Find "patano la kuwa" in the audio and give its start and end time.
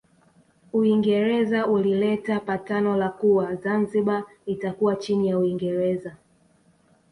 2.39-3.55